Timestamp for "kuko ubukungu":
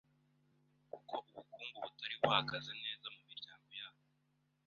0.93-1.77